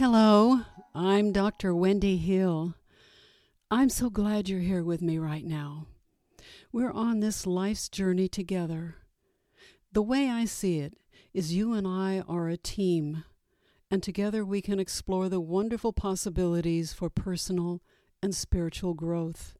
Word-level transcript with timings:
Hello, 0.00 0.62
I'm 0.94 1.30
Dr. 1.30 1.74
Wendy 1.74 2.16
Hill. 2.16 2.74
I'm 3.70 3.90
so 3.90 4.08
glad 4.08 4.48
you're 4.48 4.60
here 4.60 4.82
with 4.82 5.02
me 5.02 5.18
right 5.18 5.44
now. 5.44 5.88
We're 6.72 6.90
on 6.90 7.20
this 7.20 7.46
life's 7.46 7.90
journey 7.90 8.26
together. 8.26 8.94
The 9.92 10.00
way 10.00 10.30
I 10.30 10.46
see 10.46 10.78
it 10.78 10.94
is 11.34 11.52
you 11.52 11.74
and 11.74 11.86
I 11.86 12.22
are 12.26 12.48
a 12.48 12.56
team, 12.56 13.24
and 13.90 14.02
together 14.02 14.42
we 14.42 14.62
can 14.62 14.80
explore 14.80 15.28
the 15.28 15.38
wonderful 15.38 15.92
possibilities 15.92 16.94
for 16.94 17.10
personal 17.10 17.82
and 18.22 18.34
spiritual 18.34 18.94
growth. 18.94 19.54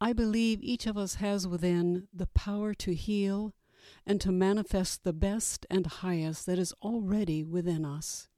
I 0.00 0.12
believe 0.12 0.62
each 0.62 0.86
of 0.86 0.96
us 0.96 1.16
has 1.16 1.48
within 1.48 2.06
the 2.14 2.28
power 2.28 2.74
to 2.74 2.94
heal 2.94 3.56
and 4.06 4.20
to 4.20 4.30
manifest 4.30 5.02
the 5.02 5.12
best 5.12 5.66
and 5.68 5.84
highest 5.84 6.46
that 6.46 6.60
is 6.60 6.72
already 6.80 7.42
within 7.42 7.84
us. 7.84 8.28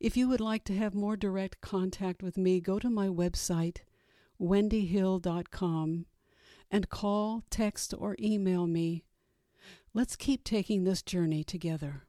If 0.00 0.16
you 0.16 0.28
would 0.28 0.40
like 0.40 0.64
to 0.64 0.76
have 0.76 0.94
more 0.94 1.16
direct 1.16 1.60
contact 1.60 2.22
with 2.22 2.36
me, 2.36 2.60
go 2.60 2.78
to 2.78 2.90
my 2.90 3.08
website, 3.08 3.78
wendyhill.com, 4.40 6.06
and 6.70 6.88
call, 6.88 7.42
text, 7.50 7.94
or 7.96 8.16
email 8.18 8.66
me. 8.66 9.04
Let's 9.92 10.16
keep 10.16 10.44
taking 10.44 10.84
this 10.84 11.02
journey 11.02 11.44
together. 11.44 12.02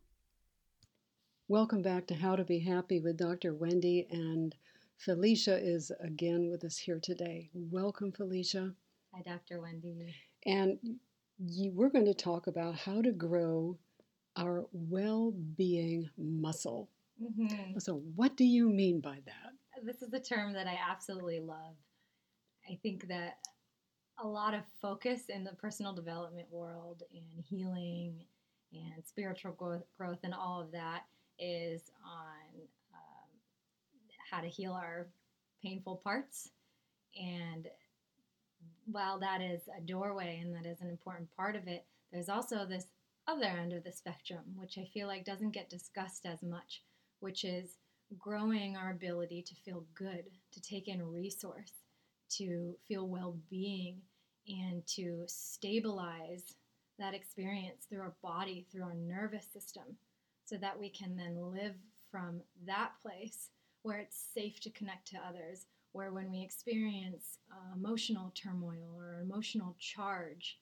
Welcome 1.48 1.84
back 1.84 2.08
to 2.08 2.16
How 2.16 2.36
to 2.36 2.44
Be 2.44 2.60
Happy 2.60 3.00
with 3.00 3.18
Dr. 3.18 3.54
Wendy, 3.54 4.08
and 4.10 4.56
Felicia 4.98 5.58
is 5.58 5.92
again 6.00 6.50
with 6.50 6.64
us 6.64 6.78
here 6.78 7.00
today. 7.00 7.50
Welcome, 7.54 8.12
Felicia. 8.12 8.74
Hi, 9.14 9.22
Dr. 9.22 9.62
Wendy. 9.62 10.16
And 10.46 10.80
you, 11.38 11.72
we're 11.74 11.90
going 11.90 12.06
to 12.06 12.14
talk 12.14 12.48
about 12.48 12.76
how 12.76 13.02
to 13.02 13.12
grow 13.12 13.78
our 14.36 14.66
well 14.72 15.32
being 15.56 16.10
muscle. 16.18 16.90
Mm-hmm. 17.22 17.80
So, 17.80 18.02
what 18.16 18.36
do 18.36 18.44
you 18.44 18.70
mean 18.70 19.00
by 19.00 19.20
that? 19.26 19.84
This 19.84 20.02
is 20.02 20.14
a 20.14 20.20
term 20.20 20.54
that 20.54 20.68
I 20.68 20.78
absolutely 20.90 21.40
love. 21.40 21.76
I 22.70 22.78
think 22.82 23.08
that 23.08 23.38
a 24.20 24.28
lot 24.28 24.54
of 24.54 24.62
focus 24.82 25.24
in 25.30 25.44
the 25.44 25.54
personal 25.54 25.94
development 25.94 26.48
world 26.50 27.04
and 27.14 27.44
healing 27.44 28.26
and 28.74 29.06
spiritual 29.06 29.52
growth, 29.54 29.84
growth 29.98 30.20
and 30.24 30.34
all 30.34 30.62
of 30.62 30.72
that 30.72 31.04
is 31.40 31.92
on 32.04 32.62
um, 32.94 33.30
how 34.32 34.42
to 34.42 34.48
heal 34.48 34.74
our 34.74 35.08
painful 35.62 35.98
parts. 35.98 36.50
And 37.16 37.68
while 38.86 39.20
that 39.20 39.42
is 39.42 39.62
a 39.78 39.82
doorway 39.82 40.40
and 40.42 40.56
that 40.56 40.66
is 40.66 40.82
an 40.82 40.90
important 40.90 41.30
part 41.36 41.56
of 41.56 41.68
it, 41.68 41.86
there's 42.12 42.30
also 42.30 42.66
this 42.66 42.86
other 43.28 43.46
end 43.46 43.74
of 43.74 43.84
the 43.84 43.92
spectrum, 43.92 44.44
which 44.56 44.78
I 44.78 44.86
feel 44.94 45.08
like 45.08 45.26
doesn't 45.26 45.52
get 45.52 45.70
discussed 45.70 46.26
as 46.26 46.44
much, 46.44 46.84
which 47.20 47.44
is 47.44 47.78
growing 48.18 48.76
our 48.78 48.92
ability 48.92 49.42
to 49.42 49.56
feel 49.56 49.86
good, 49.96 50.26
to 50.52 50.62
take 50.62 50.88
in 50.88 51.02
resource, 51.02 51.74
to 52.30 52.76
feel 52.88 53.08
well 53.08 53.38
being, 53.50 54.02
and 54.48 54.86
to 54.86 55.24
stabilize 55.28 56.56
that 57.00 57.14
experience 57.14 57.86
through 57.86 58.02
our 58.02 58.16
body, 58.22 58.66
through 58.72 58.84
our 58.84 58.94
nervous 58.94 59.46
system, 59.52 59.84
so 60.46 60.56
that 60.58 60.80
we 60.80 60.90
can 60.90 61.16
then 61.18 61.52
live 61.52 61.74
from 62.12 62.42
that 62.66 62.92
place 63.02 63.50
where 63.82 63.98
it's 63.98 64.30
safe 64.34 64.60
to 64.62 64.70
connect 64.72 65.08
to 65.08 65.18
others, 65.28 65.66
where 65.92 66.12
when 66.12 66.32
we 66.32 66.42
experience 66.42 67.40
uh, 67.52 67.76
emotional 67.76 68.32
turmoil 68.36 68.96
or 68.98 69.22
emotional 69.22 69.76
charge, 69.80 70.60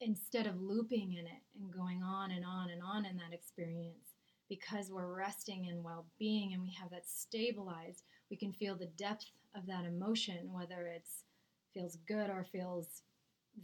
instead 0.00 0.46
of 0.46 0.60
looping 0.60 1.12
in 1.12 1.26
it 1.26 1.42
and 1.60 1.72
going 1.72 2.02
on 2.02 2.30
and 2.30 2.44
on 2.44 2.70
and 2.70 2.82
on 2.82 3.06
in 3.06 3.16
that 3.16 3.32
experience, 3.32 4.13
because 4.48 4.90
we're 4.90 5.14
resting 5.14 5.66
in 5.66 5.82
well 5.82 6.06
being 6.18 6.52
and 6.52 6.62
we 6.62 6.72
have 6.80 6.90
that 6.90 7.08
stabilized, 7.08 8.02
we 8.30 8.36
can 8.36 8.52
feel 8.52 8.76
the 8.76 8.86
depth 8.86 9.26
of 9.54 9.66
that 9.66 9.84
emotion, 9.84 10.52
whether 10.52 10.86
it's 10.86 11.24
feels 11.72 11.98
good 12.06 12.30
or 12.30 12.44
feels 12.52 13.02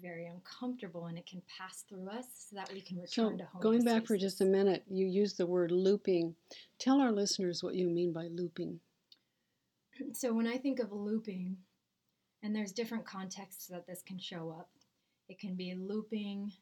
very 0.01 0.27
uncomfortable 0.27 1.07
and 1.07 1.19
it 1.19 1.27
can 1.27 1.43
pass 1.59 1.85
through 1.89 2.09
us 2.09 2.27
so 2.49 2.57
that 2.57 2.73
we 2.73 2.81
can 2.81 2.97
return 2.97 3.33
so 3.33 3.37
to 3.37 3.45
home. 3.45 3.63
Going 3.63 3.85
back 3.85 4.07
for 4.07 4.17
just 4.17 4.41
a 4.41 4.45
minute, 4.45 4.85
you 4.89 5.07
used 5.07 5.37
the 5.37 5.47
word 5.47 5.71
looping. 5.71 6.35
Tell 6.79 7.01
our 7.01 7.13
listeners 7.13 7.63
what 7.63 7.75
you 7.75 7.89
mean 7.89 8.13
by 8.13 8.29
looping. 8.29 8.81
So 10.15 10.33
when 10.33 10.47
I 10.47 10.57
think 10.57 10.79
of 10.79 10.93
looping, 10.93 11.59
and 12.43 12.55
there's 12.55 12.73
different 12.73 13.05
contexts 13.05 13.67
that 13.67 13.87
this 13.87 14.03
can 14.03 14.19
show 14.19 14.55
up. 14.59 14.71
It 15.29 15.39
can 15.39 15.55
be 15.55 15.75
looping 15.75 16.53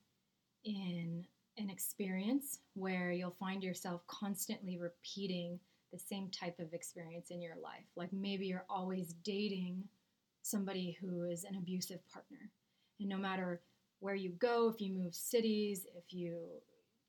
in 0.64 1.24
an 1.58 1.70
experience 1.70 2.58
where 2.74 3.10
you'll 3.10 3.36
find 3.38 3.62
yourself 3.62 4.02
constantly 4.06 4.78
repeating 4.78 5.58
the 5.92 5.98
same 5.98 6.28
type 6.30 6.58
of 6.58 6.72
experience 6.72 7.30
in 7.30 7.40
your 7.40 7.56
life. 7.62 7.84
Like 7.96 8.12
maybe 8.12 8.46
you're 8.46 8.66
always 8.68 9.14
dating 9.24 9.84
somebody 10.42 10.96
who 11.00 11.24
is 11.24 11.44
an 11.44 11.56
abusive 11.56 12.00
partner. 12.12 12.50
And 13.00 13.08
no 13.08 13.16
matter 13.16 13.60
where 14.00 14.14
you 14.14 14.30
go, 14.30 14.68
if 14.68 14.80
you 14.80 14.92
move 14.92 15.14
cities, 15.14 15.86
if 15.96 16.12
you 16.12 16.38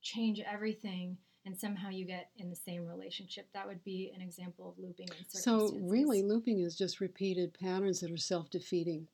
change 0.01 0.39
everything, 0.39 1.17
and 1.45 1.57
somehow 1.57 1.89
you 1.89 2.05
get 2.05 2.29
in 2.37 2.49
the 2.49 2.55
same 2.55 2.85
relationship, 2.85 3.47
that 3.53 3.65
would 3.65 3.83
be 3.83 4.11
an 4.13 4.21
example 4.21 4.69
of 4.69 4.83
looping 4.83 5.07
in 5.07 5.25
So, 5.29 5.73
really, 5.81 6.21
looping 6.21 6.59
is 6.59 6.77
just 6.77 6.99
repeated 6.99 7.53
patterns 7.53 8.01
that 8.01 8.11
are 8.11 8.17
self 8.17 8.49
defeating. 8.49 9.07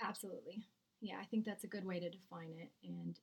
Absolutely. 0.00 0.66
Yeah, 1.00 1.16
I 1.20 1.24
think 1.24 1.44
that's 1.44 1.64
a 1.64 1.68
good 1.68 1.84
way 1.84 1.98
to 1.98 2.10
define 2.10 2.52
it. 2.60 2.70
And 2.84 3.18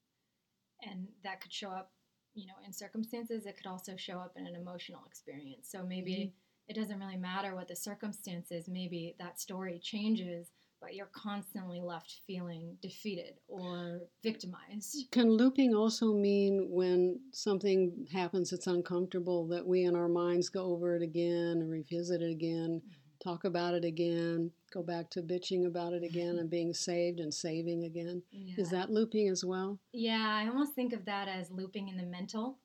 and 0.82 1.08
that 1.24 1.42
could 1.42 1.54
show 1.54 1.70
up 1.70 1.92
you 2.34 2.48
know 2.48 2.54
in 2.66 2.74
circumstances. 2.74 3.46
It 3.46 3.58
could 3.58 3.68
also 3.68 3.96
show 3.96 4.20
up 4.20 4.34
in 4.36 4.48
an 4.48 4.56
emotional 4.56 5.04
experience. 5.08 5.70
So 5.70 5.84
maybe 5.84 6.14
mm-hmm. 6.14 6.70
it 6.70 6.80
doesn't 6.80 7.00
really 7.00 7.18
matter 7.18 7.56
what 7.56 7.68
the 7.68 7.76
circumstances 7.76 8.68
maybe 8.68 9.16
that 9.20 9.40
story 9.40 9.80
changes 9.82 10.52
but 10.82 10.94
you're 10.94 11.10
constantly 11.14 11.82
left 11.82 12.20
feeling 12.28 12.78
defeated 12.82 13.34
or 13.48 14.02
victimized. 14.22 15.08
Can 15.12 15.32
looping 15.32 15.74
also 15.74 16.14
mean 16.14 16.68
when 16.70 17.20
something 17.32 18.06
happens 18.12 18.52
that's 18.52 18.68
uncomfortable 18.68 19.48
that 19.48 19.66
we 19.66 19.84
in 19.84 19.96
our 19.96 20.10
minds 20.10 20.50
go 20.50 20.66
over 20.66 20.96
it 20.96 21.02
again 21.02 21.58
and 21.60 21.72
revisit 21.72 22.22
it 22.22 22.30
again? 22.30 22.82
Mm-hmm 22.86 23.05
talk 23.26 23.44
about 23.44 23.74
it 23.74 23.84
again, 23.84 24.52
go 24.72 24.84
back 24.84 25.10
to 25.12 25.22
bitching 25.22 25.66
about 25.66 25.94
it 25.94 26.04
again 26.04 26.38
and 26.38 26.50
being 26.50 26.74
saved 26.74 27.20
and 27.20 27.34
saving 27.34 27.84
again. 27.84 28.22
Yeah. 28.32 28.56
Is 28.58 28.70
that 28.70 28.92
looping 28.92 29.30
as 29.30 29.44
well? 29.44 29.80
Yeah, 29.94 30.28
I 30.30 30.48
almost 30.48 30.74
think 30.74 30.94
of 30.94 31.06
that 31.06 31.28
as 31.28 31.50
looping 31.50 31.90
in 31.90 31.98
the 31.98 32.04
mental 32.04 32.60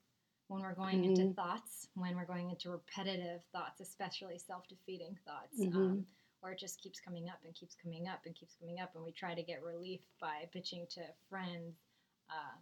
when 0.48 0.62
we're 0.62 0.74
going 0.74 1.02
mm-hmm. 1.02 1.20
into 1.20 1.34
thoughts, 1.34 1.88
when 1.94 2.16
we're 2.16 2.26
going 2.26 2.50
into 2.50 2.70
repetitive 2.70 3.42
thoughts, 3.52 3.80
especially 3.80 4.38
self 4.38 4.68
defeating 4.68 5.16
thoughts. 5.24 5.60
Mm-hmm. 5.60 5.78
Um, 5.78 6.06
where 6.40 6.52
it 6.52 6.58
just 6.58 6.80
keeps 6.80 7.00
coming 7.00 7.28
up 7.28 7.38
and 7.44 7.54
keeps 7.54 7.74
coming 7.74 8.08
up 8.08 8.20
and 8.24 8.34
keeps 8.34 8.54
coming 8.58 8.80
up, 8.80 8.92
and 8.94 9.04
we 9.04 9.12
try 9.12 9.34
to 9.34 9.42
get 9.42 9.62
relief 9.62 10.00
by 10.20 10.48
bitching 10.56 10.88
to 10.88 11.00
friends. 11.28 11.76
Uh, 12.30 12.56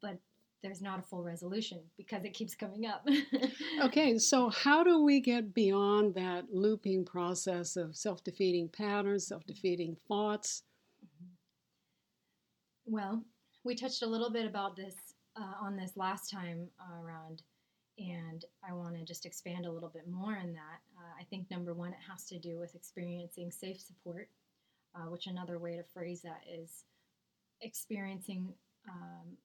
but 0.00 0.18
there's 0.62 0.80
not 0.80 1.00
a 1.00 1.02
full 1.02 1.22
resolution 1.22 1.80
because 1.96 2.24
it 2.24 2.34
keeps 2.34 2.54
coming 2.54 2.86
up. 2.86 3.06
okay, 3.84 4.18
so 4.18 4.48
how 4.48 4.84
do 4.84 5.02
we 5.02 5.20
get 5.20 5.52
beyond 5.52 6.14
that 6.14 6.44
looping 6.52 7.04
process 7.04 7.76
of 7.76 7.96
self 7.96 8.22
defeating 8.22 8.68
patterns, 8.68 9.26
self 9.26 9.44
defeating 9.44 9.96
thoughts? 10.06 10.62
Mm-hmm. 11.04 11.32
Well, 12.94 13.24
we 13.64 13.74
touched 13.74 14.02
a 14.02 14.06
little 14.06 14.30
bit 14.30 14.46
about 14.46 14.76
this 14.76 14.94
uh, 15.36 15.54
on 15.60 15.76
this 15.76 15.96
last 15.96 16.30
time 16.30 16.68
uh, 16.80 17.02
around, 17.04 17.42
and 17.98 18.44
I 18.68 18.72
want 18.72 18.96
to 18.96 19.04
just 19.04 19.26
expand 19.26 19.66
a 19.66 19.72
little 19.72 19.88
bit 19.88 20.08
more 20.08 20.36
on 20.36 20.52
that. 20.52 20.80
Uh, 20.96 21.20
I 21.20 21.24
think 21.24 21.50
number 21.50 21.74
one, 21.74 21.90
it 21.90 21.98
has 22.08 22.24
to 22.26 22.38
do 22.38 22.58
with 22.58 22.74
experiencing 22.74 23.50
safe 23.50 23.80
support, 23.80 24.28
uh, 24.94 25.10
which 25.10 25.26
another 25.26 25.58
way 25.58 25.76
to 25.76 25.82
phrase 25.92 26.22
that 26.22 26.42
is 26.48 26.84
experiencing 27.60 28.52
um, 28.88 29.36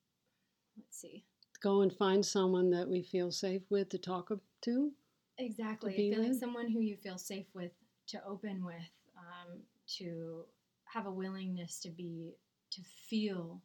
let's 0.77 0.99
see. 0.99 1.23
Go 1.61 1.81
and 1.81 1.91
find 1.91 2.25
someone 2.25 2.69
that 2.71 2.87
we 2.87 3.01
feel 3.01 3.31
safe 3.31 3.63
with 3.69 3.89
to 3.89 3.97
talk 3.97 4.31
to. 4.61 4.91
Exactly. 5.37 5.91
To 5.91 5.97
Feeling 5.97 6.29
with. 6.29 6.39
someone 6.39 6.69
who 6.69 6.79
you 6.81 6.95
feel 6.95 7.17
safe 7.17 7.47
with 7.53 7.71
to 8.07 8.23
open 8.25 8.63
with, 8.63 8.75
um, 9.17 9.59
to 9.97 10.45
have 10.85 11.05
a 11.05 11.11
willingness 11.11 11.79
to 11.79 11.89
be, 11.89 12.35
to 12.71 12.81
feel 13.09 13.61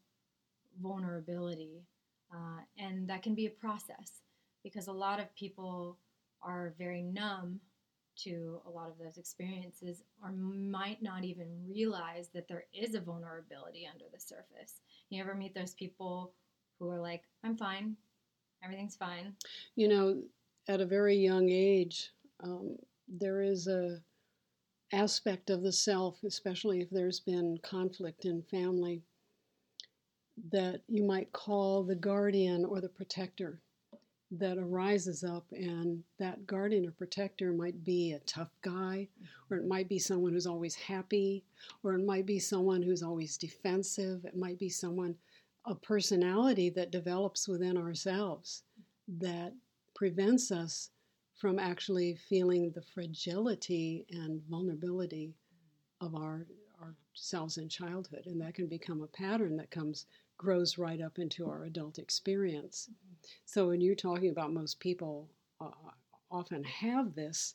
vulnerability. 0.82 1.85
Uh, 2.32 2.61
and 2.79 3.09
that 3.09 3.23
can 3.23 3.35
be 3.35 3.47
a 3.47 3.50
process 3.50 4.23
because 4.64 4.87
a 4.87 4.93
lot 4.93 5.20
of 5.20 5.35
people 5.35 5.99
are 6.43 6.75
very 6.79 7.03
numb 7.03 7.61
to 8.14 8.61
a 8.67 8.70
lot 8.70 8.88
of 8.88 8.99
those 8.99 9.17
experiences 9.17 10.03
or 10.23 10.32
might 10.32 11.03
not 11.03 11.25
even 11.25 11.49
realize 11.69 12.29
that 12.35 12.47
there 12.49 12.64
is 12.73 12.94
a 12.94 13.00
vulnerability 13.00 13.88
under 13.91 14.05
the 14.12 14.20
surface. 14.20 14.81
You 15.09 15.23
ever 15.23 15.35
meet 15.35 15.55
those 15.55 15.75
people 15.75 16.32
who 16.82 16.90
are 16.90 17.00
like, 17.00 17.23
I'm 17.44 17.56
fine, 17.56 17.96
everything's 18.64 18.96
fine. 18.96 19.34
You 19.76 19.88
know, 19.88 20.23
at 20.69 20.81
a 20.81 20.87
very 20.87 21.17
young 21.17 21.49
age, 21.50 22.11
um, 22.43 22.76
there 23.08 23.43
is 23.43 23.69
a 23.69 23.99
aspect 24.93 25.50
of 25.50 25.62
the 25.62 25.73
self, 25.73 26.23
especially 26.25 26.81
if 26.81 26.90
there's 26.90 27.20
been 27.20 27.58
conflict 27.62 28.25
in 28.26 28.43
family, 28.43 29.02
that 30.50 30.82
you 30.88 31.05
might 31.05 31.32
call 31.32 31.84
the 31.84 31.94
guardian 31.94 32.64
or 32.64 32.81
the 32.81 32.88
protector. 32.88 33.61
that 34.31 34.56
arises 34.58 35.23
up, 35.25 35.44
and 35.52 36.02
that 36.19 36.46
guardian 36.46 36.87
or 36.87 36.93
protector 36.93 37.52
might 37.52 37.85
be 37.85 38.12
a 38.12 38.19
tough 38.20 38.50
guy, 38.62 39.08
or 39.50 39.58
it 39.58 39.67
might 39.67 39.88
be 39.88 39.99
someone 39.99 40.32
who's 40.32 40.46
always 40.46 40.75
happy, 40.75 41.44
or 41.82 41.94
it 41.94 42.05
might 42.05 42.25
be 42.25 42.38
someone 42.38 42.82
who's 42.82 43.02
always 43.02 43.37
defensive, 43.37 44.25
it 44.25 44.37
might 44.37 44.58
be 44.58 44.70
someone, 44.70 45.17
a 45.67 45.75
personality 45.75 46.70
that 46.70 46.91
develops 46.91 47.49
within 47.49 47.76
ourselves 47.76 48.64
that 49.06 49.53
prevents 49.94 50.50
us 50.50 50.91
from 51.37 51.59
actually 51.59 52.14
feeling 52.29 52.70
the 52.70 52.82
fragility 52.94 54.06
and 54.11 54.43
vulnerability 54.49 55.35
of 56.00 56.14
our 56.14 56.47
ourselves 57.14 57.59
in 57.59 57.69
childhood. 57.69 58.23
And 58.26 58.41
that 58.41 58.55
can 58.55 58.67
become 58.67 59.03
a 59.03 59.06
pattern 59.06 59.56
that 59.56 59.70
comes 59.70 60.06
grows 60.37 60.79
right 60.79 61.00
up 61.00 61.19
into 61.19 61.49
our 61.49 61.64
adult 61.64 61.99
experience. 61.99 62.91
So 63.44 63.69
when 63.69 63.81
you're 63.81 63.94
talking 63.94 64.31
about 64.31 64.53
most 64.53 64.81
people 64.81 65.31
uh, 65.61 65.70
often 66.32 66.64
have 66.64 67.14
this 67.14 67.55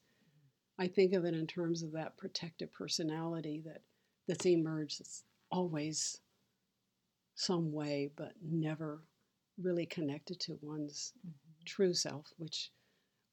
i 0.80 0.88
think 0.88 1.14
of 1.14 1.26
it 1.26 1.34
in 1.34 1.48
terms 1.48 1.82
of 1.82 1.92
that 1.92 2.16
protective 2.18 2.72
personality 2.72 3.62
that 3.66 3.82
that's 4.28 4.46
emerged 4.46 5.02
it's 5.02 5.24
always 5.52 6.20
some 7.38 7.72
way 7.72 8.12
but 8.18 8.34
never 8.42 9.02
really 9.62 9.86
connected 9.86 10.40
to 10.40 10.60
one's 10.62 11.14
mm-hmm. 11.20 11.32
true 11.66 11.94
self 11.94 12.34
which 12.38 12.72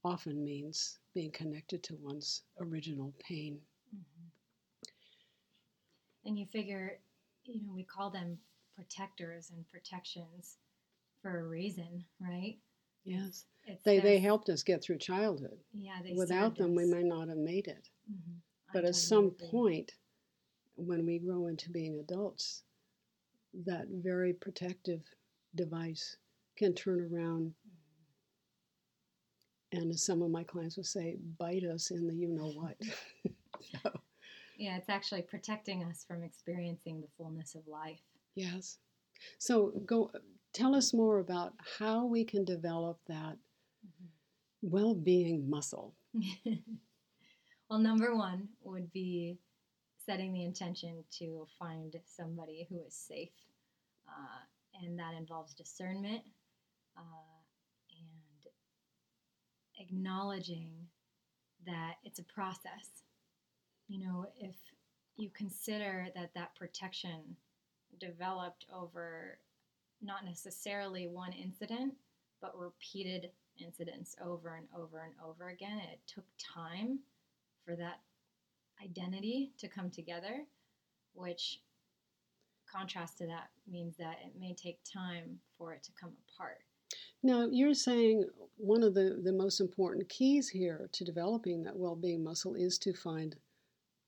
often 0.05 0.45
means 0.45 0.99
being 1.15 1.31
connected 1.33 1.83
to 1.83 1.97
one's 2.01 2.43
original 2.61 3.13
pain 3.19 3.59
and 6.25 6.39
you 6.39 6.47
figure, 6.47 6.99
you 7.45 7.61
know, 7.63 7.73
we 7.75 7.85
call 7.85 8.11
them 8.11 8.39
protectors 8.75 9.51
and 9.51 9.69
protections 9.69 10.57
for 11.23 11.41
a 11.41 11.45
reason, 11.45 12.05
right? 12.21 12.57
Yes. 13.05 13.45
It's 13.67 13.83
they, 13.85 14.01
they 14.01 14.19
helped 14.19 14.49
us 14.49 14.63
get 14.63 14.83
through 14.83 14.99
childhood. 14.99 15.59
Yeah, 15.73 15.93
Without 16.15 16.57
them, 16.57 16.73
us. 16.73 16.77
we 16.77 16.87
might 16.87 17.05
not 17.05 17.29
have 17.29 17.39
made 17.39 17.67
it. 17.67 17.89
Mm-hmm. 18.11 18.39
But 18.73 18.85
at 18.85 18.97
some 18.97 19.27
agree. 19.27 19.49
point, 19.51 19.93
when 20.77 21.07
we 21.07 21.19
grow 21.19 21.47
into 21.47 21.71
being 21.71 21.99
adults, 22.01 22.63
that 23.67 23.87
very 23.91 24.33
protective 24.33 25.01
device 25.55 26.17
can 26.57 26.75
turn 26.75 27.11
around 27.13 27.55
and 29.75 29.91
as 29.91 30.05
some 30.05 30.23
of 30.23 30.31
my 30.31 30.45
clients 30.45 30.77
will 30.77 30.85
say, 30.85 31.17
bite 31.39 31.65
us 31.65 31.91
in 31.91 32.07
the 32.07 32.15
you 32.15 32.29
know 32.29 32.53
what. 32.53 32.77
so. 33.83 33.91
Yeah, 34.57 34.77
it's 34.77 34.89
actually 34.89 35.23
protecting 35.23 35.83
us 35.85 36.05
from 36.07 36.23
experiencing 36.23 37.01
the 37.01 37.09
fullness 37.19 37.55
of 37.55 37.67
life. 37.67 38.01
Yes. 38.37 38.79
So 39.39 39.73
go 39.85 40.11
tell 40.53 40.75
us 40.75 40.95
more 40.95 41.19
about 41.19 41.55
how 41.79 42.05
we 42.07 42.25
can 42.25 42.45
develop 42.45 42.99
that 43.09 43.37
mm-hmm. 43.85 44.07
well-being 44.63 45.51
muscle. 45.51 45.95
well, 47.69 47.81
number 47.81 48.15
1 48.15 48.49
would 48.63 48.93
be 48.93 49.39
setting 50.05 50.33
the 50.33 50.45
intention 50.45 51.05
to 51.19 51.47
find 51.59 51.97
somebody 52.05 52.67
who 52.69 52.81
is 52.87 52.95
safe. 52.95 53.33
Uh, 54.09 54.83
and 54.83 54.99
that 54.99 55.15
involves 55.15 55.55
discernment 55.55 56.23
uh, 56.97 57.01
and 57.91 58.51
acknowledging 59.79 60.71
that 61.67 61.95
it's 62.05 62.19
a 62.19 62.25
process 62.25 63.05
you 63.89 64.05
know, 64.05 64.27
if 64.37 64.57
you 65.17 65.31
consider 65.31 66.09
that 66.15 66.33
that 66.35 66.55
protection 66.57 67.37
developed 68.01 68.67
over 68.75 69.39
not 70.03 70.25
necessarily 70.25 71.07
one 71.07 71.33
incident, 71.33 71.95
but 72.41 72.59
repeated 72.59 73.31
incidents 73.63 74.17
over 74.23 74.57
and 74.57 74.67
over 74.77 75.03
and 75.05 75.15
over 75.25 75.49
again, 75.49 75.79
it 75.79 76.01
took 76.07 76.25
time 76.39 76.99
for 77.65 77.77
that 77.77 78.01
identity 78.85 79.53
to 79.59 79.69
come 79.69 79.91
together, 79.91 80.45
which 81.15 81.61
contrast 82.71 83.19
to 83.19 83.27
that 83.27 83.49
means 83.71 83.97
that 83.97 84.17
it 84.25 84.33
may 84.39 84.55
take 84.55 84.79
time 84.85 85.39
for 85.57 85.73
it 85.73 85.83
to 85.85 85.93
come 86.01 86.13
apart. 86.29 86.59
Now, 87.23 87.49
you're 87.51 87.75
saying 87.75 88.25
one 88.57 88.83
of 88.83 88.95
the, 88.95 89.21
the 89.23 89.33
most 89.33 89.61
important 89.61 90.09
keys 90.09 90.49
here 90.49 90.89
to 90.93 91.05
developing 91.05 91.63
that 91.63 91.77
well 91.77 91.97
being 91.97 92.23
muscle 92.23 92.55
is 92.55 92.79
to 92.79 92.93
find 92.93 93.37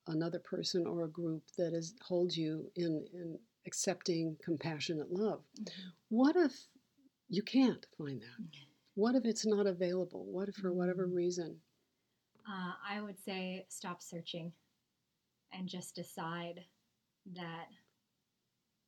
another 0.08 0.38
person 0.38 0.86
or 0.86 1.04
a 1.04 1.08
group 1.08 1.42
that 1.56 1.72
is 1.72 1.94
holds 2.02 2.36
you 2.36 2.70
in, 2.76 3.04
in 3.12 3.38
accepting 3.66 4.36
compassionate 4.44 5.10
love. 5.10 5.40
Mm-hmm. 5.60 5.88
What 6.10 6.36
if 6.36 6.52
you 7.28 7.42
can't 7.42 7.84
find 7.96 8.20
that? 8.20 8.58
What 8.94 9.14
if 9.14 9.24
it's 9.24 9.46
not 9.46 9.66
available? 9.66 10.24
What 10.26 10.48
if 10.48 10.56
for 10.56 10.72
whatever 10.72 11.06
mm-hmm. 11.06 11.16
reason? 11.16 11.56
Uh, 12.48 12.72
I 12.88 13.00
would 13.00 13.18
say 13.24 13.66
stop 13.68 14.02
searching 14.02 14.52
and 15.52 15.68
just 15.68 15.94
decide 15.94 16.60
that 17.34 17.66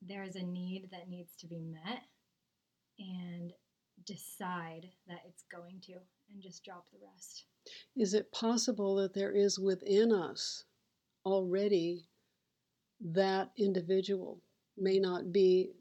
there 0.02 0.22
is 0.22 0.37
a 0.37 0.43
need 0.43 0.88
that 0.93 1.08
needs 1.08 1.34
to 1.37 1.46
be 1.46 1.60
met 1.60 2.02
and 2.99 3.52
decide 4.06 4.87
that 5.08 5.22
it's 5.26 5.44
going 5.50 5.81
to 5.82 5.93
and 5.93 6.43
just 6.43 6.64
drop 6.64 6.84
the 6.93 6.99
rest. 7.12 7.44
Is 7.96 8.14
it 8.14 8.32
possible 8.32 8.96
that 8.96 9.14
there 9.14 9.32
is 9.32 9.58
within 9.58 10.12
us 10.12 10.64
already 11.25 12.08
that 13.00 13.50
individual 13.56 14.43
may 14.76 14.99
not 14.99 15.32
be 15.32 15.72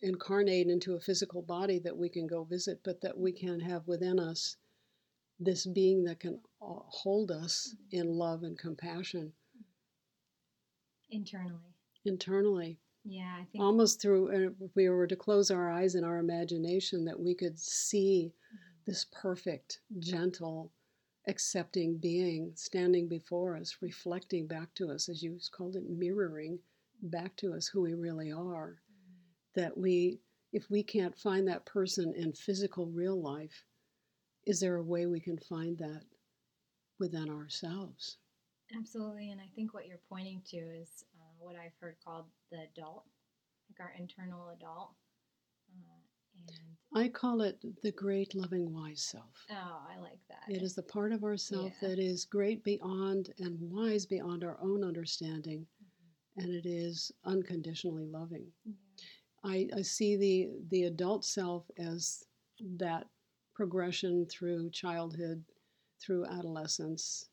incarnate 0.00 0.68
into 0.68 0.94
a 0.94 1.00
physical 1.00 1.42
body 1.42 1.78
that 1.78 1.96
we 1.96 2.08
can 2.08 2.26
go 2.26 2.44
visit, 2.44 2.80
but 2.84 3.00
that 3.00 3.16
we 3.16 3.32
can 3.32 3.60
have 3.60 3.86
within 3.86 4.18
us 4.18 4.56
this 5.38 5.66
being 5.66 6.04
that 6.04 6.20
can 6.20 6.40
uh, 6.60 6.80
hold 6.88 7.30
us 7.30 7.74
in 7.90 8.06
love 8.06 8.42
and 8.42 8.58
compassion. 8.58 9.32
Internally. 11.12 11.76
Internally. 12.04 12.80
Yeah, 13.04 13.34
I 13.40 13.44
think. 13.44 13.62
Almost 13.62 14.00
through, 14.00 14.28
uh, 14.28 14.64
if 14.64 14.74
we 14.74 14.88
were 14.88 15.06
to 15.06 15.16
close 15.16 15.50
our 15.50 15.70
eyes 15.70 15.94
in 15.94 16.04
our 16.04 16.18
imagination, 16.18 17.04
that 17.04 17.18
we 17.18 17.34
could 17.34 17.58
see 17.58 18.32
mm-hmm. 18.32 18.90
this 18.90 19.06
perfect, 19.12 19.80
gentle, 19.98 20.72
accepting 21.28 21.98
being 21.98 22.52
standing 22.54 23.08
before 23.08 23.56
us, 23.56 23.76
reflecting 23.80 24.46
back 24.46 24.74
to 24.74 24.90
us, 24.90 25.08
as 25.08 25.22
you 25.22 25.38
called 25.52 25.76
it, 25.76 25.88
mirroring 25.88 26.58
back 27.02 27.36
to 27.36 27.52
us 27.52 27.66
who 27.66 27.82
we 27.82 27.94
really 27.94 28.32
are. 28.32 28.76
That 29.54 29.76
we, 29.76 30.20
if 30.52 30.70
we 30.70 30.82
can't 30.82 31.16
find 31.16 31.46
that 31.48 31.66
person 31.66 32.14
in 32.16 32.32
physical 32.32 32.86
real 32.86 33.20
life, 33.20 33.64
is 34.46 34.60
there 34.60 34.76
a 34.76 34.82
way 34.82 35.06
we 35.06 35.20
can 35.20 35.38
find 35.38 35.76
that 35.78 36.02
within 36.98 37.28
ourselves? 37.28 38.16
Absolutely. 38.76 39.30
And 39.30 39.40
I 39.40 39.48
think 39.54 39.74
what 39.74 39.86
you're 39.86 40.00
pointing 40.08 40.42
to 40.50 40.56
is 40.56 41.04
uh, 41.18 41.32
what 41.38 41.56
I've 41.56 41.74
heard 41.80 41.96
called 42.04 42.26
the 42.50 42.58
adult, 42.72 43.04
like 43.68 43.80
our 43.80 43.94
internal 43.98 44.50
adult. 44.50 44.90
Uh, 45.70 46.98
I 46.98 47.08
call 47.08 47.42
it 47.42 47.58
the 47.82 47.92
great 47.92 48.34
loving 48.34 48.72
wise 48.72 49.02
self. 49.02 49.46
Oh, 49.50 49.80
I 49.90 49.98
like 49.98 50.20
that. 50.28 50.54
It 50.54 50.62
is 50.62 50.74
the 50.74 50.82
part 50.82 51.12
of 51.12 51.24
ourself 51.24 51.72
yeah. 51.80 51.88
that 51.88 51.98
is 51.98 52.24
great 52.24 52.62
beyond 52.64 53.32
and 53.38 53.56
wise 53.60 54.04
beyond 54.06 54.44
our 54.44 54.58
own 54.62 54.84
understanding, 54.84 55.60
mm-hmm. 55.60 56.44
and 56.44 56.54
it 56.54 56.68
is 56.68 57.12
unconditionally 57.24 58.06
loving. 58.06 58.46
I, 59.44 59.68
I 59.76 59.82
see 59.82 60.16
the 60.16 60.50
the 60.70 60.84
adult 60.84 61.24
self 61.24 61.64
as 61.78 62.24
that 62.76 63.06
progression 63.54 64.26
through 64.26 64.70
childhood, 64.70 65.44
through 66.00 66.26
adolescence, 66.26 67.30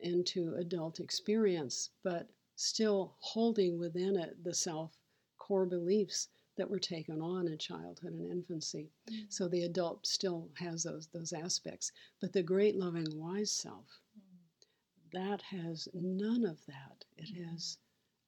into 0.00 0.54
adult 0.54 1.00
experience, 1.00 1.90
but 2.02 2.28
still 2.54 3.14
holding 3.20 3.78
within 3.78 4.16
it 4.16 4.42
the 4.42 4.54
self 4.54 4.98
core 5.38 5.66
beliefs 5.66 6.28
that 6.56 6.68
were 6.68 6.78
taken 6.78 7.22
on 7.22 7.46
in 7.46 7.56
childhood 7.56 8.12
and 8.12 8.30
infancy. 8.30 8.90
Mm-hmm. 9.08 9.26
So 9.28 9.48
the 9.48 9.62
adult 9.62 10.06
still 10.06 10.50
has 10.54 10.82
those 10.82 11.06
those 11.06 11.32
aspects, 11.32 11.92
but 12.20 12.32
the 12.32 12.42
great 12.42 12.76
loving 12.76 13.06
wise 13.16 13.52
self 13.52 14.00
mm-hmm. 14.18 15.18
that 15.18 15.42
has 15.42 15.88
none 15.94 16.44
of 16.44 16.58
that. 16.66 17.04
It 17.16 17.32
mm-hmm. 17.32 17.50
has 17.50 17.78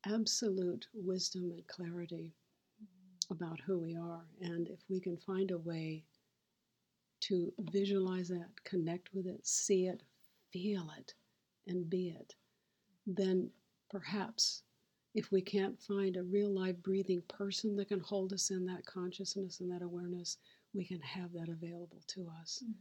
absolute 0.07 0.87
wisdom 0.95 1.51
and 1.51 1.67
clarity 1.67 2.33
mm-hmm. 2.83 3.35
about 3.35 3.61
who 3.61 3.79
we 3.81 3.97
are, 3.97 4.25
and 4.41 4.69
if 4.69 4.81
we 4.89 5.01
can 5.01 5.17
find 5.17 5.51
a 5.51 5.59
way 5.59 6.05
to 7.21 7.53
visualize 7.73 8.29
that, 8.29 8.65
connect 8.65 9.13
with 9.13 9.27
it, 9.27 9.47
see 9.47 9.87
it, 9.87 10.03
feel 10.53 10.89
it, 10.99 11.15
and 11.67 11.89
be 11.89 12.09
it, 12.09 12.35
then 13.07 13.51
perhaps 13.91 14.63
if 15.15 15.33
we 15.33 15.43
can't 15.43 15.81
find 15.81 16.17
a 16.17 16.23
real 16.23 16.51
live 16.51 16.83
breathing 16.83 17.23
person 17.29 17.77
that 17.77 17.89
can 17.89 18.01
hold 18.01 18.33
us 18.33 18.51
in 18.51 18.65
that 18.67 18.87
consciousness 18.87 19.61
and 19.61 19.71
that 19.71 19.83
awareness, 19.83 20.39
we 20.73 20.85
can 20.85 21.01
have 21.01 21.33
that 21.33 21.49
available 21.49 22.03
to 22.07 22.29
us 22.41 22.63
mm-hmm. 22.65 22.73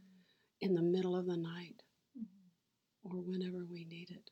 in 0.60 0.74
the 0.74 0.82
middle 0.82 1.16
of 1.16 1.26
the 1.26 1.36
night 1.36 1.82
mm-hmm. 2.16 3.16
or 3.16 3.20
whenever 3.22 3.64
we 3.64 3.84
need 3.84 4.10
it. 4.10 4.30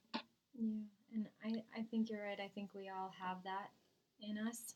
Yeah, 0.54 0.70
and 1.12 1.26
I, 1.44 1.80
I 1.80 1.82
think 1.90 2.08
you're 2.08 2.24
right. 2.24 2.38
I 2.40 2.50
think 2.54 2.70
we 2.74 2.88
all 2.88 3.12
have 3.20 3.38
that 3.44 3.70
in 4.20 4.38
us. 4.38 4.74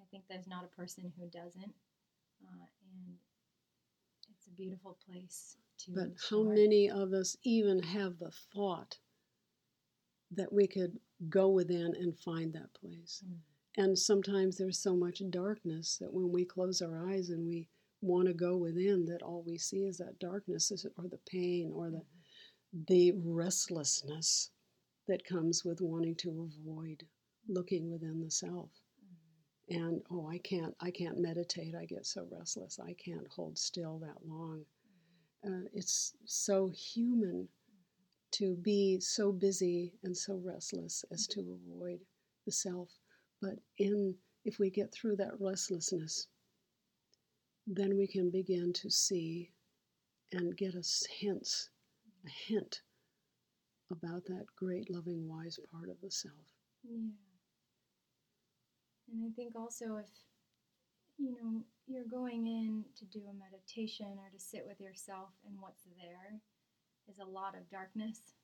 I 0.00 0.04
think 0.10 0.24
there's 0.28 0.48
not 0.48 0.64
a 0.64 0.76
person 0.76 1.12
who 1.18 1.26
doesn't. 1.28 1.74
Uh, 2.42 2.66
and 2.94 3.16
it's 4.30 4.46
a 4.46 4.50
beautiful 4.50 4.96
place 5.08 5.56
to. 5.78 5.92
But 5.92 6.10
how 6.30 6.42
many 6.42 6.90
of 6.90 7.12
us 7.12 7.36
even 7.42 7.82
have 7.82 8.18
the 8.18 8.32
thought 8.54 8.98
that 10.30 10.52
we 10.52 10.66
could 10.66 10.98
go 11.28 11.48
within 11.48 11.94
and 11.98 12.18
find 12.18 12.52
that 12.52 12.74
place? 12.74 13.22
Mm. 13.26 13.38
And 13.76 13.98
sometimes 13.98 14.56
there's 14.56 14.78
so 14.78 14.96
much 14.96 15.22
darkness 15.30 15.98
that 16.00 16.12
when 16.12 16.32
we 16.32 16.44
close 16.44 16.82
our 16.82 17.08
eyes 17.08 17.30
and 17.30 17.46
we 17.46 17.68
want 18.00 18.26
to 18.26 18.34
go 18.34 18.56
within, 18.56 19.04
that 19.06 19.22
all 19.22 19.44
we 19.46 19.56
see 19.56 19.84
is 19.84 19.98
that 19.98 20.18
darkness 20.18 20.72
or 20.96 21.08
the 21.08 21.20
pain 21.30 21.70
or 21.72 21.90
the, 21.90 22.02
the 22.88 23.12
restlessness 23.24 24.50
that 25.06 25.24
comes 25.24 25.64
with 25.64 25.80
wanting 25.80 26.16
to 26.16 26.50
avoid 26.50 27.06
looking 27.48 27.90
within 27.90 28.20
the 28.20 28.30
self. 28.30 28.70
And 29.70 30.02
oh, 30.10 30.28
I 30.28 30.38
can't, 30.38 30.74
I 30.80 30.90
can't 30.90 31.18
meditate. 31.18 31.74
I 31.74 31.84
get 31.84 32.06
so 32.06 32.26
restless. 32.30 32.78
I 32.78 32.94
can't 32.94 33.26
hold 33.28 33.58
still 33.58 33.98
that 33.98 34.26
long. 34.26 34.64
Uh, 35.46 35.68
it's 35.74 36.14
so 36.24 36.68
human 36.70 37.48
to 38.32 38.56
be 38.56 38.98
so 39.00 39.32
busy 39.32 39.92
and 40.02 40.16
so 40.16 40.40
restless 40.44 41.04
as 41.12 41.26
to 41.28 41.40
avoid 41.40 42.00
the 42.46 42.52
self. 42.52 42.88
But 43.40 43.58
in 43.78 44.14
if 44.44 44.58
we 44.58 44.70
get 44.70 44.92
through 44.92 45.16
that 45.16 45.38
restlessness, 45.40 46.26
then 47.66 47.96
we 47.98 48.06
can 48.06 48.30
begin 48.30 48.72
to 48.72 48.90
see 48.90 49.50
and 50.32 50.56
get 50.56 50.74
a 50.74 50.82
hints, 51.20 51.68
a 52.24 52.30
hint 52.30 52.80
about 53.90 54.24
that 54.26 54.46
great, 54.56 54.90
loving, 54.90 55.28
wise 55.28 55.58
part 55.70 55.88
of 55.88 56.00
the 56.02 56.10
self. 56.10 56.34
Yeah. 56.82 57.10
And 59.12 59.24
I 59.24 59.30
think 59.34 59.54
also 59.56 59.96
if 59.96 60.10
you 61.18 61.32
know 61.32 61.62
you're 61.86 62.04
going 62.04 62.46
in 62.46 62.84
to 62.98 63.04
do 63.06 63.24
a 63.28 63.34
meditation 63.34 64.18
or 64.18 64.30
to 64.32 64.38
sit 64.38 64.64
with 64.66 64.80
yourself 64.80 65.30
and 65.46 65.56
what's 65.60 65.84
there 65.96 66.40
is 67.08 67.18
a 67.18 67.24
lot 67.24 67.54
of 67.54 67.70
darkness 67.70 68.34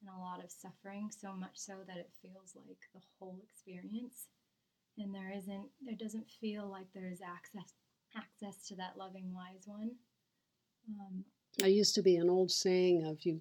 and 0.00 0.10
a 0.10 0.20
lot 0.20 0.42
of 0.42 0.50
suffering 0.50 1.10
so 1.10 1.32
much 1.32 1.54
so 1.54 1.74
that 1.86 1.98
it 1.98 2.10
feels 2.22 2.56
like 2.56 2.80
the 2.94 3.00
whole 3.18 3.38
experience 3.44 4.26
and 4.96 5.14
there 5.14 5.32
isn't 5.36 5.68
there 5.84 5.96
doesn't 5.96 6.28
feel 6.40 6.66
like 6.66 6.86
there's 6.94 7.20
access 7.20 7.74
access 8.16 8.66
to 8.66 8.74
that 8.74 8.96
loving 8.96 9.32
wise 9.34 9.66
one 9.66 9.90
um, 10.98 11.24
I 11.62 11.66
used 11.66 11.94
to 11.96 12.02
be 12.02 12.16
an 12.16 12.30
old 12.30 12.50
saying 12.50 13.06
of 13.06 13.18
you 13.24 13.40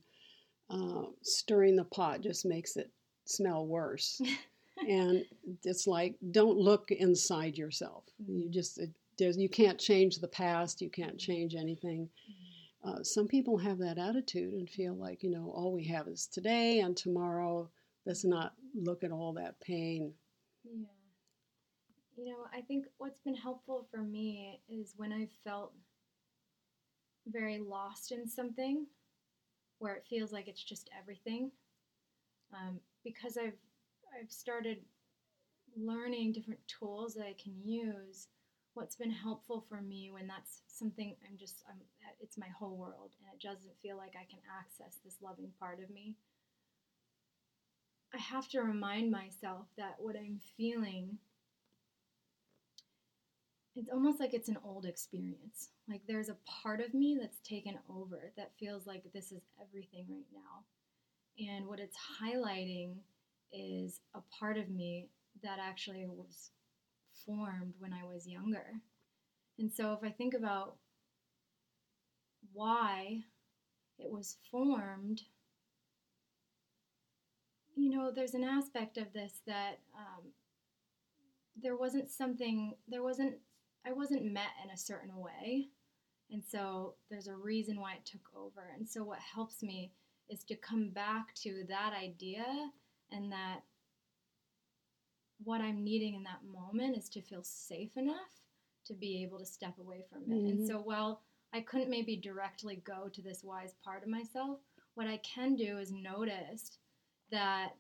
uh, 0.70 1.04
stirring 1.22 1.76
the 1.76 1.86
pot 1.86 2.22
just 2.22 2.46
makes 2.46 2.76
it 2.76 2.92
smell 3.26 3.66
worse. 3.66 4.22
and 4.88 5.24
it's 5.64 5.88
like 5.88 6.16
don't 6.32 6.58
look 6.58 6.92
inside 6.92 7.58
yourself. 7.58 8.06
You 8.28 8.50
just 8.50 8.80
it, 8.80 8.92
there's 9.18 9.38
you 9.38 9.50
can't 9.50 9.80
change 9.80 10.18
the 10.18 10.28
past. 10.28 10.82
You 10.82 10.90
can't 10.90 11.18
change 11.18 11.56
anything. 11.56 12.10
Uh, 12.84 13.04
some 13.04 13.28
people 13.28 13.58
have 13.58 13.80
that 13.80 13.98
attitude 13.98 14.54
and 14.54 14.70
feel 14.70 14.96
like 14.96 15.24
you 15.24 15.32
know 15.32 15.52
all 15.56 15.74
we 15.74 15.86
have 15.86 16.08
is 16.08 16.28
today 16.28 16.80
and 16.80 16.96
tomorrow. 16.96 17.70
Let's 18.06 18.24
not 18.24 18.54
look 18.74 19.04
at 19.04 19.12
all 19.12 19.34
that 19.34 19.60
pain. 19.60 20.14
Yeah. 20.64 20.86
You 22.16 22.32
know, 22.32 22.46
I 22.52 22.62
think 22.62 22.86
what's 22.98 23.20
been 23.22 23.36
helpful 23.36 23.88
for 23.92 24.02
me 24.02 24.60
is 24.70 24.94
when 24.98 25.14
I've 25.14 25.34
felt 25.44 25.74
very 27.28 27.60
lost 27.60 28.12
in 28.12 28.28
something 28.28 28.88
where 29.80 29.94
it 29.94 30.06
feels 30.10 30.32
like 30.32 30.48
it's 30.48 30.64
just 30.64 30.90
everything. 31.00 31.52
Um, 32.54 32.80
because 33.04 33.38
I've 33.38 33.58
I've 34.16 34.32
started 34.32 34.80
learning 35.76 36.34
different 36.34 36.60
tools 36.68 37.14
that 37.16 37.26
I 37.26 37.36
can 37.42 37.54
use. 37.64 38.28
What's 38.74 38.96
been 38.96 39.12
helpful 39.12 39.66
for 39.68 39.82
me 39.82 40.12
when 40.12 40.28
that's 40.28 40.62
something 40.68 41.16
I'm 41.28 41.38
just 41.38 41.64
I'm 41.70 41.78
it's 42.20 42.38
my 42.38 42.48
whole 42.60 42.78
world 42.78 43.12
and 43.20 43.28
it 43.34 43.46
doesn't 43.46 43.80
feel 43.82 43.98
like 43.98 44.14
I 44.16 44.26
can 44.30 44.40
access 44.60 45.00
this 45.04 45.18
loving 45.22 45.52
part 45.60 45.80
of 45.84 45.90
me. 45.90 46.16
I 48.14 48.20
have 48.20 48.48
to 48.50 48.62
remind 48.62 49.12
myself 49.12 49.68
that 49.78 49.96
what 50.00 50.16
I'm 50.16 50.40
feeling 50.56 51.18
it's 53.76 53.92
almost 53.92 54.20
like 54.20 54.34
it's 54.34 54.50
an 54.50 54.58
old 54.66 54.86
experience. 54.86 55.70
Like 55.88 56.02
there's 56.08 56.30
a 56.30 56.38
part 56.64 56.82
of 56.82 56.96
me 56.96 57.16
that's 57.20 57.40
taken 57.48 57.78
over 57.88 58.32
that 58.36 58.58
feels 58.60 58.88
like 58.88 59.04
this 59.14 59.32
is 59.32 59.44
everything 59.62 60.08
right 60.10 60.26
now. 60.34 61.52
And 61.54 61.68
what 61.68 61.80
it's 61.80 61.96
highlighting 62.20 62.96
is 63.52 64.02
a 64.16 64.20
part 64.40 64.58
of 64.58 64.70
me 64.70 65.10
that 65.44 65.60
actually 65.62 66.06
was 66.06 66.52
formed 67.26 67.74
when 67.80 67.94
I 67.94 68.06
was 68.06 68.28
younger. 68.28 68.66
And 69.60 69.72
so 69.72 69.94
if 69.94 70.04
I 70.04 70.12
think 70.12 70.34
about 70.34 70.76
why 72.54 73.24
it 74.00 74.12
was 74.12 74.38
formed, 74.52 75.22
you 77.76 77.90
know, 77.90 78.12
there's 78.12 78.34
an 78.34 78.44
aspect 78.44 78.98
of 78.98 79.14
this 79.14 79.42
that 79.46 79.80
um, 79.96 80.32
there 81.62 81.76
wasn't 81.76 82.10
something, 82.10 82.74
there 82.88 83.04
wasn't, 83.04 83.36
I 83.86 83.94
wasn't 83.94 84.32
met 84.32 84.52
in 84.64 84.72
a 84.72 84.78
certain 84.78 85.16
way. 85.18 85.70
And 86.32 86.44
so 86.44 86.96
there's 87.10 87.28
a 87.28 87.36
reason 87.36 87.80
why 87.80 87.94
it 87.94 88.06
took 88.06 88.30
over. 88.36 88.74
And 88.76 88.88
so 88.88 89.04
what 89.04 89.20
helps 89.20 89.64
me 89.64 89.94
is 90.30 90.44
to 90.46 90.56
come 90.56 90.90
back 90.90 91.34
to 91.36 91.64
that 91.70 91.94
idea 91.94 92.44
and 93.12 93.32
that 93.32 93.64
what 95.44 95.62
I'm 95.62 95.84
needing 95.84 96.16
in 96.16 96.24
that 96.24 96.44
moment 96.44 96.98
is 96.98 97.10
to 97.10 97.22
feel 97.22 97.44
safe 97.44 97.96
enough 97.98 98.42
to 98.86 98.94
be 98.94 99.22
able 99.24 99.40
to 99.40 99.46
step 99.46 99.78
away 99.80 100.04
from 100.10 100.24
it. 100.32 100.44
And 100.46 100.60
Mhm. 100.60 100.68
so 100.68 100.80
while 100.82 101.24
I 101.54 101.62
couldn't 101.62 101.90
maybe 101.90 102.16
directly 102.18 102.78
go 102.78 103.10
to 103.10 103.22
this 103.22 103.44
wise 103.44 103.74
part 103.76 104.04
of 104.04 104.10
myself, 104.10 104.60
what 104.96 105.08
I 105.08 105.18
can 105.18 105.56
do 105.56 105.78
is 105.78 105.92
notice 105.92 106.80
that 107.30 107.78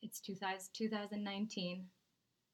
it's 0.00 0.20
2000, 0.20 0.72
2019. 0.72 1.90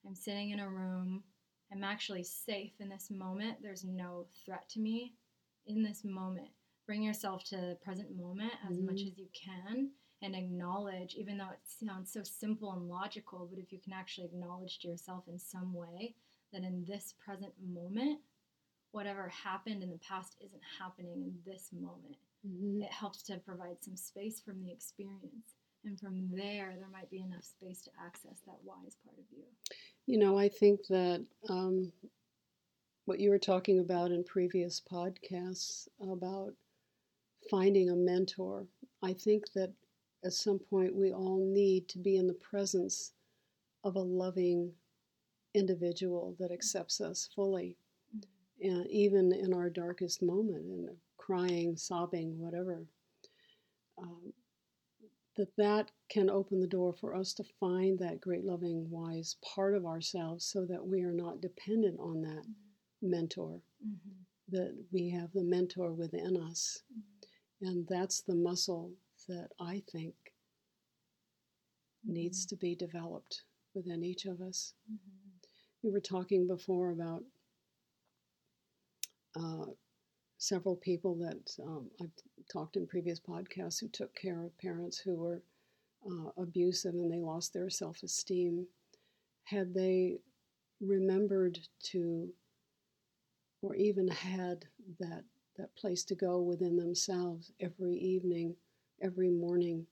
I'm 0.06 0.14
sitting 0.14 0.50
in 0.50 0.60
a 0.60 0.68
room. 0.68 1.24
I'm 1.70 1.84
actually 1.84 2.24
safe 2.24 2.80
in 2.80 2.88
this 2.88 3.10
moment. 3.10 3.62
There's 3.62 3.84
no 3.84 4.26
threat 4.44 4.68
to 4.70 4.80
me 4.80 5.16
in 5.66 5.82
this 5.82 6.04
moment. 6.04 6.48
Bring 6.86 7.02
yourself 7.02 7.44
to 7.44 7.56
the 7.56 7.76
present 7.82 8.16
moment 8.16 8.52
as 8.64 8.78
much 8.78 9.00
Mhm. 9.00 9.06
as 9.06 9.18
you 9.18 9.28
can 9.32 9.94
and 10.22 10.34
acknowledge, 10.34 11.14
even 11.14 11.38
though 11.38 11.50
it 11.50 11.60
sounds 11.64 12.12
so 12.12 12.22
simple 12.22 12.72
and 12.72 12.88
logical, 12.88 13.48
but 13.50 13.58
if 13.58 13.72
you 13.72 13.78
can 13.78 13.92
actually 13.92 14.26
acknowledge 14.26 14.78
to 14.80 14.88
yourself 14.88 15.24
in 15.28 15.38
some 15.38 15.72
way 15.72 16.14
that 16.52 16.62
in 16.62 16.84
this 16.86 17.14
present 17.24 17.52
moment, 17.64 18.20
whatever 18.92 19.28
happened 19.28 19.82
in 19.82 19.90
the 19.90 19.98
past 19.98 20.36
isn't 20.40 20.62
happening 20.78 21.22
in 21.22 21.38
this 21.44 21.70
moment 21.72 22.16
Mhm. 22.46 22.82
it 22.82 22.90
helps 22.90 23.22
to 23.24 23.38
provide 23.38 23.82
some 23.82 23.96
space 23.96 24.40
from 24.40 24.62
the 24.62 24.70
experience. 24.70 25.54
And 25.84 25.98
from 25.98 26.28
there, 26.30 26.76
there 26.76 26.88
might 26.88 27.10
be 27.10 27.20
enough 27.20 27.44
space 27.44 27.82
to 27.82 27.90
access 27.98 28.40
that 28.46 28.62
wise 28.62 28.96
part 29.04 29.18
of 29.18 29.24
you. 29.30 29.44
You 30.06 30.18
know, 30.18 30.38
I 30.38 30.48
think 30.48 30.86
that 30.88 31.24
um, 31.48 31.92
what 33.04 33.20
you 33.20 33.30
were 33.30 33.38
talking 33.38 33.78
about 33.78 34.10
in 34.10 34.24
previous 34.24 34.80
podcasts 34.80 35.88
about 36.00 36.54
finding 37.50 37.90
a 37.90 37.96
mentor, 37.96 38.66
I 39.02 39.12
think 39.12 39.52
that 39.52 39.72
at 40.24 40.32
some 40.32 40.58
point 40.58 40.94
we 40.94 41.12
all 41.12 41.44
need 41.44 41.88
to 41.88 41.98
be 41.98 42.16
in 42.16 42.26
the 42.26 42.34
presence 42.34 43.12
of 43.84 43.96
a 43.96 44.00
loving 44.00 44.72
individual 45.54 46.36
that 46.38 46.52
accepts 46.52 47.00
us 47.00 47.28
fully. 47.34 47.76
And 48.60 48.86
even 48.90 49.32
in 49.32 49.54
our 49.54 49.70
darkest 49.70 50.22
moment, 50.22 50.64
and 50.64 50.88
crying, 51.16 51.76
sobbing, 51.76 52.38
whatever, 52.38 52.84
um, 53.96 54.32
that 55.36 55.54
that 55.56 55.92
can 56.10 56.28
open 56.28 56.58
the 56.58 56.66
door 56.66 56.92
for 56.92 57.14
us 57.14 57.32
to 57.34 57.44
find 57.60 57.98
that 58.00 58.20
great, 58.20 58.44
loving, 58.44 58.90
wise 58.90 59.36
part 59.54 59.76
of 59.76 59.86
ourselves, 59.86 60.44
so 60.44 60.64
that 60.64 60.84
we 60.84 61.02
are 61.02 61.12
not 61.12 61.40
dependent 61.40 62.00
on 62.00 62.20
that 62.22 62.44
mentor. 63.00 63.60
Mm-hmm. 63.86 64.22
That 64.50 64.74
we 64.90 65.10
have 65.10 65.30
the 65.32 65.44
mentor 65.44 65.92
within 65.92 66.36
us, 66.36 66.82
and 67.60 67.86
that's 67.86 68.22
the 68.22 68.34
muscle 68.34 68.92
that 69.28 69.48
I 69.60 69.82
think 69.90 70.14
needs 72.04 72.46
to 72.46 72.56
be 72.56 72.74
developed 72.74 73.42
within 73.74 74.02
each 74.02 74.24
of 74.24 74.40
us. 74.40 74.74
Mm-hmm. 74.90 75.28
We 75.82 75.90
were 75.90 76.00
talking 76.00 76.46
before 76.46 76.90
about 76.90 77.22
uh, 79.36 79.66
several 80.38 80.76
people 80.76 81.16
that 81.16 81.50
um, 81.62 81.90
I've 82.00 82.10
talked 82.50 82.76
in 82.76 82.86
previous 82.86 83.20
podcasts 83.20 83.80
who 83.80 83.88
took 83.88 84.14
care 84.14 84.44
of 84.44 84.58
parents 84.58 84.98
who 84.98 85.16
were 85.16 85.42
uh, 86.06 86.30
abusive 86.40 86.94
and 86.94 87.12
they 87.12 87.20
lost 87.20 87.52
their 87.52 87.70
self 87.70 88.02
esteem. 88.02 88.66
Had 89.44 89.74
they 89.74 90.16
remembered 90.80 91.58
to, 91.90 92.28
or 93.62 93.74
even 93.74 94.08
had 94.08 94.64
that, 95.00 95.24
that 95.56 95.74
place 95.76 96.04
to 96.04 96.14
go 96.14 96.40
within 96.40 96.76
themselves 96.76 97.52
every 97.60 97.94
evening, 97.94 98.54
every 99.02 99.30
morning, 99.30 99.86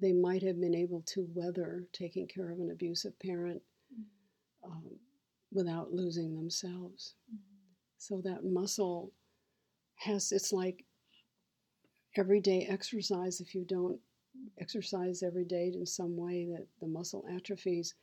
they 0.00 0.12
might 0.12 0.42
have 0.42 0.60
been 0.60 0.74
able 0.74 1.02
to 1.06 1.28
weather 1.34 1.84
taking 1.92 2.26
care 2.26 2.50
of 2.50 2.60
an 2.60 2.70
abusive 2.70 3.18
parent 3.18 3.62
um, 4.64 4.98
without 5.52 5.92
losing 5.92 6.34
themselves. 6.34 7.14
So 7.98 8.20
that 8.24 8.44
muscle 8.44 9.12
has 9.96 10.30
it's 10.30 10.52
like 10.52 10.84
everyday 12.16 12.66
exercise. 12.66 13.40
If 13.40 13.54
you 13.54 13.64
don't 13.64 13.98
exercise 14.60 15.22
every 15.22 15.44
day 15.44 15.72
in 15.74 15.86
some 15.86 16.16
way 16.16 16.46
that 16.46 16.66
the 16.80 16.86
muscle 16.86 17.24
atrophies 17.34 17.94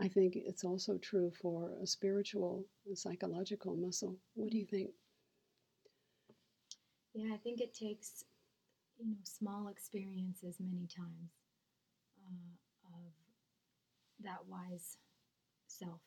i 0.00 0.08
think 0.08 0.34
it's 0.36 0.64
also 0.64 0.98
true 0.98 1.30
for 1.40 1.72
a 1.82 1.86
spiritual 1.86 2.64
and 2.86 2.98
psychological 2.98 3.76
muscle. 3.76 4.16
What 4.34 4.50
do 4.50 4.58
you 4.58 4.66
think? 4.66 4.90
Yeah 7.14 7.32
i 7.34 7.36
think 7.36 7.60
it 7.60 7.74
takes 7.74 8.24
you 8.98 9.10
know 9.10 9.22
small 9.24 9.68
experiences 9.68 10.56
many 10.60 10.86
times 10.86 11.30
uh, 12.18 12.54
of 12.94 13.12
that 14.22 14.46
wise 14.48 14.96
self 15.66 16.00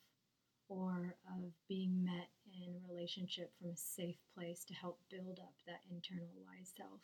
or 0.69 1.15
of 1.31 1.51
being 1.67 2.03
met 2.03 2.27
in 2.51 2.75
a 2.75 2.83
relationship 2.91 3.51
from 3.55 3.71
a 3.71 3.77
safe 3.77 4.19
place 4.35 4.63
to 4.67 4.73
help 4.75 4.99
build 5.09 5.39
up 5.39 5.55
that 5.63 5.83
internal 5.87 6.31
wise 6.43 6.71
self 6.75 6.99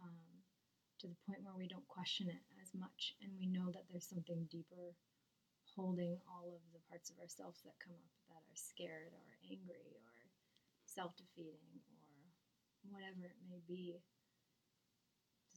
um, 0.00 0.40
to 1.00 1.06
the 1.06 1.20
point 1.28 1.44
where 1.44 1.56
we 1.56 1.68
don't 1.68 1.86
question 1.86 2.28
it 2.32 2.42
as 2.64 2.72
much. 2.72 3.14
And 3.20 3.30
we 3.36 3.46
know 3.46 3.68
that 3.70 3.84
there's 3.90 4.08
something 4.08 4.48
deeper 4.50 4.96
holding 5.76 6.16
all 6.26 6.48
of 6.48 6.64
the 6.72 6.82
parts 6.88 7.12
of 7.12 7.20
ourselves 7.20 7.60
that 7.62 7.76
come 7.78 7.94
up 7.94 8.14
that 8.32 8.40
are 8.40 8.58
scared 8.58 9.12
or 9.12 9.26
angry 9.46 9.94
or 10.00 10.16
self-defeating 10.88 11.76
or 11.92 12.08
whatever 12.88 13.28
it 13.28 13.38
may 13.46 13.60
be 13.68 14.00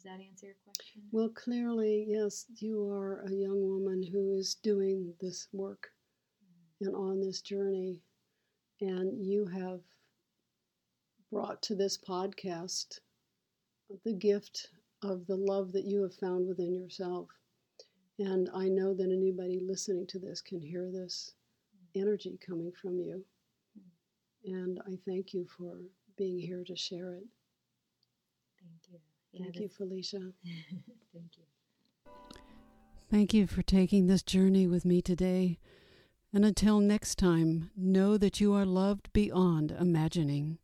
does 0.02 0.12
that 0.12 0.24
answer 0.24 0.48
your 0.48 0.56
question 0.64 1.02
well 1.12 1.30
clearly 1.30 2.06
yes 2.08 2.46
you 2.58 2.90
are 2.90 3.22
a 3.28 3.32
young 3.32 3.62
woman 3.62 4.02
who 4.12 4.34
is 4.36 4.56
doing 4.56 5.14
this 5.22 5.48
work 5.54 5.90
mm-hmm. 6.82 6.88
and 6.88 6.96
on 6.96 7.20
this 7.20 7.42
journey. 7.42 8.02
And 8.80 9.24
you 9.24 9.46
have 9.46 9.82
brought 11.32 11.62
to 11.64 11.76
this 11.76 11.98
podcast 11.98 13.00
the 14.04 14.14
gift 14.14 14.70
of 15.04 15.28
the 15.28 15.36
love 15.36 15.72
that 15.74 15.86
you 15.86 16.02
have 16.02 16.16
found 16.16 16.48
within 16.48 16.74
yourself. 16.74 17.28
And 18.18 18.50
I 18.56 18.70
know 18.70 18.96
that 18.96 19.12
anybody 19.12 19.62
listening 19.64 20.08
to 20.08 20.20
this 20.20 20.42
can 20.42 20.62
hear 20.62 20.90
this 20.92 21.34
mm-hmm. 21.76 22.02
energy 22.02 22.40
coming 22.46 22.72
from 22.82 22.98
you. 22.98 23.24
Mm-hmm. 23.78 24.54
And 24.56 24.80
I 24.88 24.98
thank 25.06 25.34
you 25.34 25.46
for 25.58 25.78
being 26.18 26.40
here 26.40 26.64
to 26.66 26.76
share 26.76 27.14
it. 27.14 27.26
Thank 28.60 28.82
you. 28.92 29.11
Yeah, 29.34 29.44
thank 29.44 29.56
you, 29.60 29.70
Felicia. 29.70 30.18
thank 31.14 31.38
you. 31.38 31.44
Thank 33.10 33.34
you 33.34 33.48
for 33.48 33.62
taking 33.62 34.08
this 34.08 34.24
journey 34.24 34.68
with 34.68 34.86
me 34.86 35.02
today. 35.02 35.58
And 36.34 36.46
until 36.46 36.80
next 36.80 37.18
time, 37.18 37.70
know 37.76 38.18
that 38.18 38.40
you 38.40 38.54
are 38.54 38.66
loved 38.66 39.12
beyond 39.12 39.72
imagining. 39.72 40.60